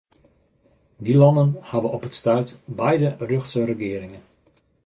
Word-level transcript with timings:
Dy 1.03 1.13
lannen 1.21 1.51
hawwe 1.69 1.89
op 1.97 2.05
it 2.07 2.17
stuit 2.19 2.49
beide 2.79 3.09
rjochtse 3.27 3.61
regearingen. 3.71 4.23